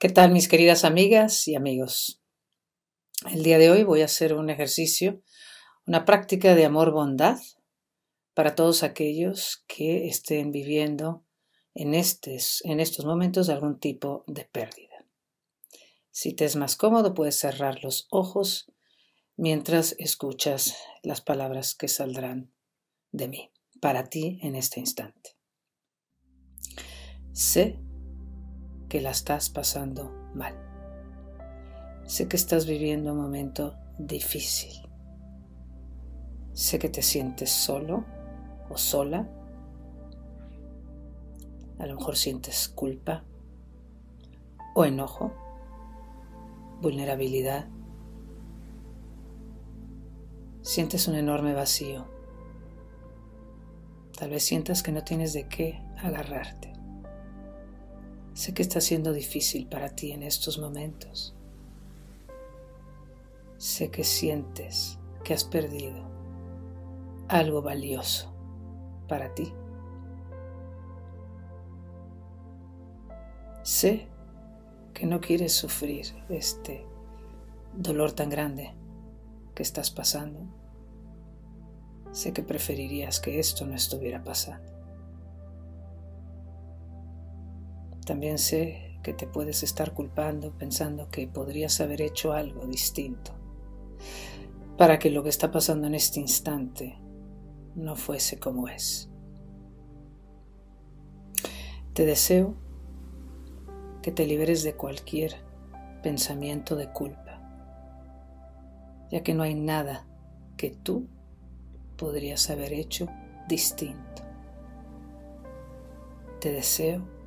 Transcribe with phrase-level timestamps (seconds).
[0.00, 2.22] ¿Qué tal mis queridas amigas y amigos?
[3.28, 5.24] El día de hoy voy a hacer un ejercicio,
[5.88, 7.40] una práctica de amor-bondad
[8.32, 11.24] para todos aquellos que estén viviendo
[11.74, 15.04] en, estos, en estos momentos algún tipo de pérdida.
[16.12, 18.70] Si te es más cómodo, puedes cerrar los ojos
[19.34, 22.52] mientras escuchas las palabras que saldrán
[23.10, 25.36] de mí, para ti en este instante.
[27.32, 27.80] Sé
[28.88, 30.54] que la estás pasando mal.
[32.06, 34.88] Sé que estás viviendo un momento difícil.
[36.54, 38.04] Sé que te sientes solo
[38.70, 39.28] o sola.
[41.78, 43.24] A lo mejor sientes culpa
[44.74, 45.32] o enojo,
[46.80, 47.68] vulnerabilidad.
[50.62, 52.06] Sientes un enorme vacío.
[54.18, 56.77] Tal vez sientas que no tienes de qué agarrarte.
[58.38, 61.34] Sé que está siendo difícil para ti en estos momentos.
[63.56, 66.08] Sé que sientes que has perdido
[67.26, 68.32] algo valioso
[69.08, 69.52] para ti.
[73.64, 74.06] Sé
[74.94, 76.86] que no quieres sufrir este
[77.74, 78.72] dolor tan grande
[79.56, 80.38] que estás pasando.
[82.12, 84.77] Sé que preferirías que esto no estuviera pasando.
[88.08, 93.32] También sé que te puedes estar culpando pensando que podrías haber hecho algo distinto
[94.78, 96.96] para que lo que está pasando en este instante
[97.74, 99.10] no fuese como es.
[101.92, 102.54] Te deseo
[104.00, 105.34] que te liberes de cualquier
[106.02, 107.42] pensamiento de culpa,
[109.10, 110.06] ya que no hay nada
[110.56, 111.06] que tú
[111.98, 113.06] podrías haber hecho
[113.48, 114.22] distinto.
[116.40, 117.17] Te deseo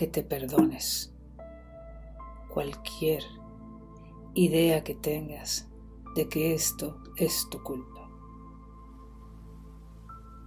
[0.00, 1.12] que te perdones
[2.48, 3.22] cualquier
[4.32, 5.68] idea que tengas
[6.16, 8.08] de que esto es tu culpa.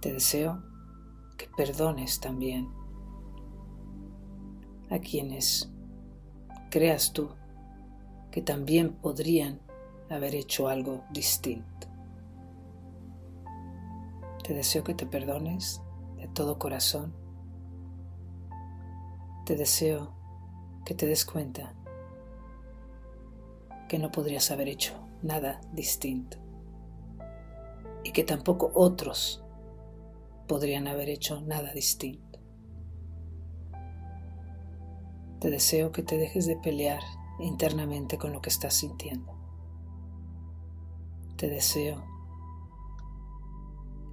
[0.00, 0.60] Te deseo
[1.38, 2.68] que perdones también
[4.90, 5.70] a quienes
[6.68, 7.28] creas tú
[8.32, 9.60] que también podrían
[10.10, 11.86] haber hecho algo distinto.
[14.42, 15.80] Te deseo que te perdones
[16.16, 17.23] de todo corazón
[19.44, 20.14] te deseo
[20.86, 21.74] que te des cuenta
[23.88, 26.38] que no podrías haber hecho nada distinto
[28.02, 29.44] y que tampoco otros
[30.48, 32.38] podrían haber hecho nada distinto.
[35.40, 37.02] Te deseo que te dejes de pelear
[37.38, 39.34] internamente con lo que estás sintiendo.
[41.36, 42.02] Te deseo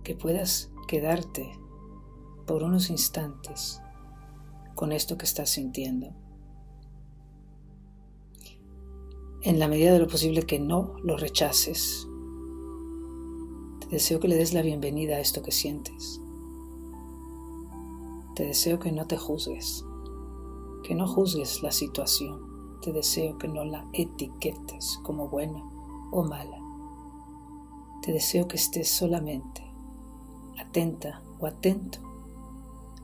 [0.03, 1.57] que puedas quedarte
[2.45, 3.81] por unos instantes
[4.81, 6.11] con esto que estás sintiendo.
[9.43, 12.07] En la medida de lo posible que no lo rechaces,
[13.79, 16.19] te deseo que le des la bienvenida a esto que sientes.
[18.33, 19.85] Te deseo que no te juzgues,
[20.83, 22.41] que no juzgues la situación.
[22.81, 25.63] Te deseo que no la etiquetes como buena
[26.11, 26.57] o mala.
[28.01, 29.63] Te deseo que estés solamente
[30.57, 32.10] atenta o atento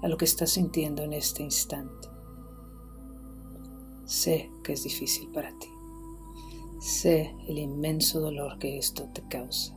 [0.02, 2.08] a lo que estás sintiendo en este instante.
[4.06, 5.68] Sé que es difícil para ti.
[6.80, 9.76] Sé el inmenso dolor que esto te causa.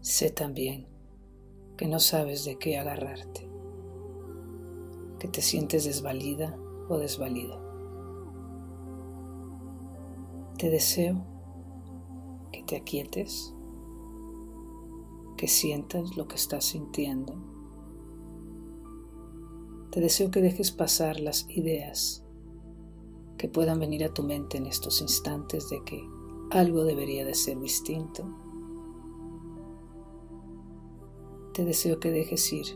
[0.00, 0.86] Sé también
[1.76, 3.48] que no sabes de qué agarrarte,
[5.18, 6.56] que te sientes desvalida
[6.88, 7.60] o desvalido.
[10.56, 11.22] Te deseo
[12.52, 13.54] que te aquietes
[15.40, 17.32] que sientas lo que estás sintiendo.
[19.90, 22.22] Te deseo que dejes pasar las ideas
[23.38, 26.06] que puedan venir a tu mente en estos instantes de que
[26.50, 28.22] algo debería de ser distinto.
[31.54, 32.66] Te deseo que dejes ir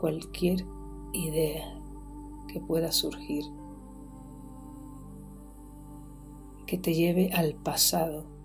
[0.00, 0.64] cualquier
[1.12, 1.82] idea
[2.46, 3.42] que pueda surgir
[6.68, 8.35] que te lleve al pasado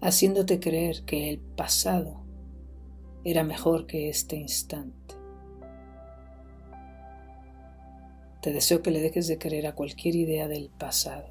[0.00, 2.20] haciéndote creer que el pasado
[3.24, 5.14] era mejor que este instante.
[8.40, 11.28] Te deseo que le dejes de querer a cualquier idea del pasado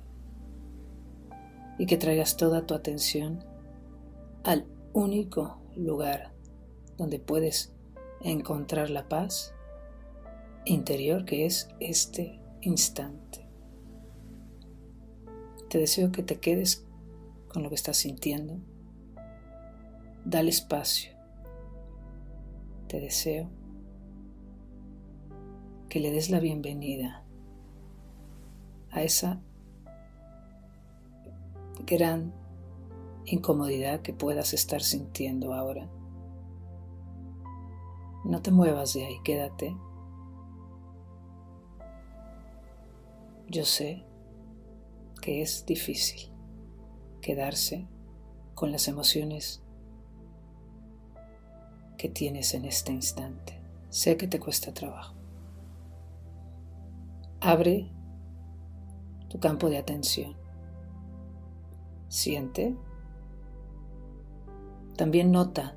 [1.80, 3.44] y que traigas toda tu atención
[4.44, 6.34] al único lugar
[6.98, 7.74] donde puedes
[8.22, 9.54] encontrar la paz
[10.66, 13.48] interior que es este instante.
[15.70, 16.87] Te deseo que te quedes
[17.48, 18.60] con lo que estás sintiendo.
[20.26, 21.12] Dale espacio.
[22.88, 23.50] Te deseo
[25.90, 27.24] que le des la bienvenida
[28.92, 29.42] a esa
[31.86, 32.34] gran
[33.26, 35.90] incomodidad que puedas estar sintiendo ahora.
[38.26, 39.76] No te muevas de ahí, quédate.
[43.48, 44.04] Yo sé
[45.22, 46.37] que es difícil
[47.28, 47.86] quedarse
[48.56, 49.62] con las emociones
[51.98, 53.60] que tienes en este instante.
[53.90, 55.14] Sé que te cuesta trabajo.
[57.42, 57.92] Abre
[59.28, 60.38] tu campo de atención.
[62.08, 62.78] Siente.
[64.96, 65.76] También nota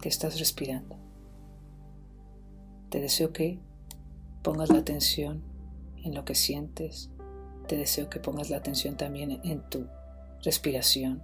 [0.00, 0.96] que estás respirando.
[2.88, 3.58] Te deseo que
[4.44, 5.42] pongas la atención
[6.04, 7.10] en lo que sientes.
[7.66, 9.88] Te deseo que pongas la atención también en tu
[10.42, 11.22] respiración.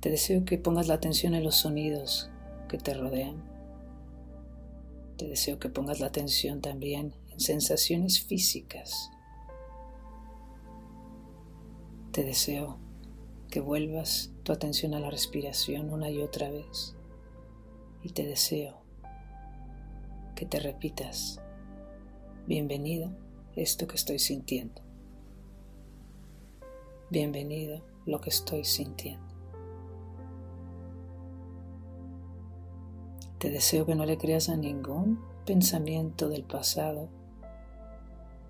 [0.00, 2.30] Te deseo que pongas la atención en los sonidos
[2.68, 3.42] que te rodean.
[5.16, 9.10] Te deseo que pongas la atención también en sensaciones físicas.
[12.10, 12.78] Te deseo
[13.50, 16.96] que vuelvas tu atención a la respiración una y otra vez.
[18.02, 18.82] Y te deseo
[20.34, 21.40] que te repitas,
[22.46, 23.12] bienvenido
[23.54, 24.91] esto que estoy sintiendo.
[27.12, 29.34] Bienvenido lo que estoy sintiendo.
[33.36, 37.10] Te deseo que no le creas a ningún pensamiento del pasado,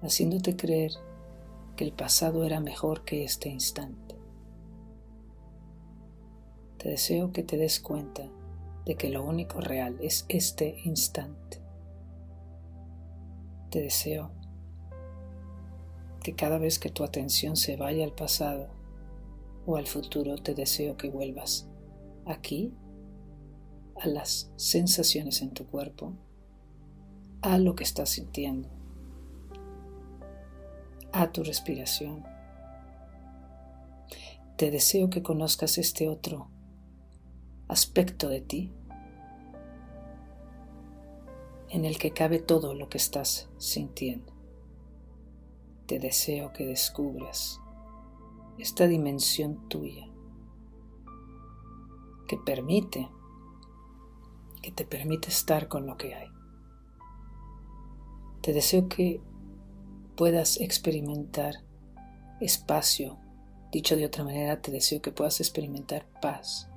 [0.00, 0.92] haciéndote creer
[1.74, 4.14] que el pasado era mejor que este instante.
[6.78, 8.30] Te deseo que te des cuenta
[8.86, 11.60] de que lo único real es este instante.
[13.70, 14.30] Te deseo
[16.22, 18.68] que cada vez que tu atención se vaya al pasado
[19.66, 21.68] o al futuro, te deseo que vuelvas
[22.26, 22.72] aquí
[24.00, 26.14] a las sensaciones en tu cuerpo,
[27.42, 28.68] a lo que estás sintiendo,
[31.12, 32.24] a tu respiración.
[34.56, 36.48] Te deseo que conozcas este otro
[37.68, 38.72] aspecto de ti
[41.70, 44.31] en el que cabe todo lo que estás sintiendo.
[45.86, 47.60] Te deseo que descubras
[48.58, 50.06] esta dimensión tuya
[52.28, 53.10] que permite,
[54.62, 56.28] que te permite estar con lo que hay.
[58.40, 59.20] Te deseo que
[60.16, 61.56] puedas experimentar
[62.40, 63.18] espacio.
[63.70, 66.68] Dicho de otra manera, te deseo que puedas experimentar paz.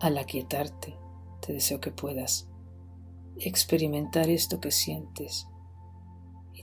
[0.00, 0.96] Al aquietarte,
[1.40, 2.48] te deseo que puedas
[3.38, 5.48] experimentar esto que sientes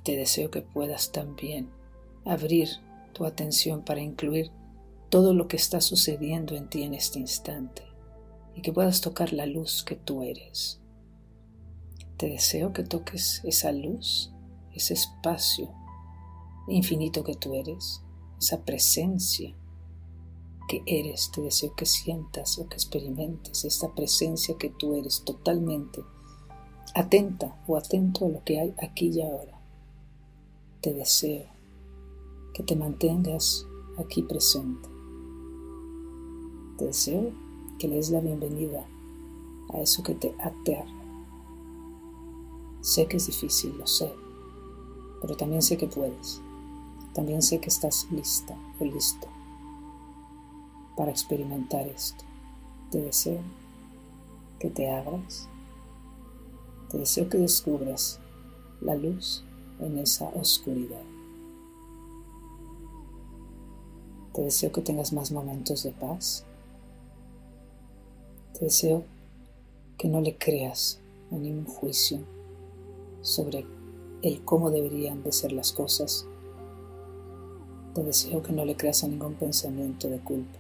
[0.06, 1.72] te deseo que puedas también
[2.26, 2.70] abrir
[3.14, 4.52] tu atención para incluir
[5.10, 7.82] todo lo que está sucediendo en ti en este instante
[8.54, 10.80] y que puedas tocar la luz que tú eres.
[12.18, 14.32] Te deseo que toques esa luz,
[14.76, 15.74] ese espacio
[16.68, 18.04] infinito que tú eres,
[18.40, 19.56] esa presencia
[20.70, 21.32] que eres.
[21.34, 26.02] Te deseo que sientas o que experimentes esta presencia que tú eres totalmente
[26.94, 29.55] atenta o atento a lo que hay aquí y ahora.
[30.86, 31.48] Te deseo
[32.54, 33.66] que te mantengas
[33.98, 34.88] aquí presente.
[36.78, 37.32] Te deseo
[37.80, 38.86] que le des la bienvenida
[39.74, 40.86] a eso que te aterra
[42.82, 44.14] Sé que es difícil, lo sé,
[45.22, 46.40] pero también sé que puedes.
[47.16, 49.28] También sé que estás lista o listo
[50.96, 52.24] para experimentar esto.
[52.92, 53.42] Te deseo
[54.60, 55.50] que te abras.
[56.92, 58.20] Te deseo que descubras
[58.82, 59.44] la luz
[59.80, 61.04] en esa oscuridad.
[64.34, 66.46] Te deseo que tengas más momentos de paz.
[68.54, 69.04] Te deseo
[69.98, 71.00] que no le creas
[71.32, 72.20] a ningún juicio
[73.22, 73.66] sobre
[74.22, 76.28] el cómo deberían de ser las cosas,
[77.94, 80.60] te deseo que no le creas a ningún pensamiento de culpa.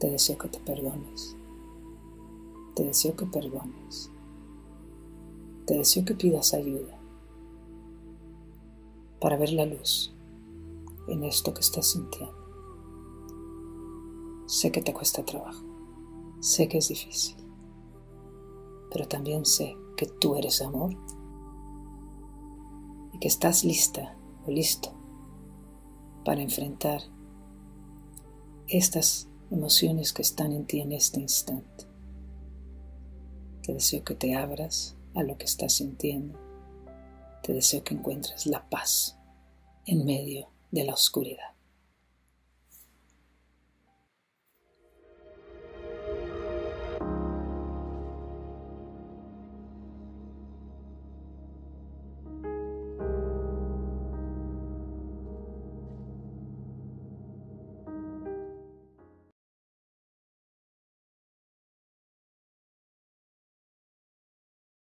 [0.00, 1.36] Te deseo que te perdones.
[2.74, 4.10] Te deseo que perdones.
[5.66, 7.03] Te deseo que pidas ayuda
[9.24, 10.14] para ver la luz
[11.08, 12.36] en esto que estás sintiendo.
[14.46, 15.64] Sé que te cuesta trabajo,
[16.40, 17.34] sé que es difícil,
[18.90, 20.94] pero también sé que tú eres amor
[23.14, 24.14] y que estás lista
[24.46, 24.92] o listo
[26.22, 27.00] para enfrentar
[28.66, 31.86] estas emociones que están en ti en este instante.
[33.62, 36.43] Te deseo que te abras a lo que estás sintiendo.
[37.44, 39.18] Te deseo que encuentres la paz
[39.84, 41.53] en medio de la oscuridad.